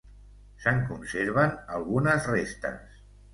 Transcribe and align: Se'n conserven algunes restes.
Se'n 0.61 0.79
conserven 0.87 1.53
algunes 1.75 2.27
restes. 2.33 2.99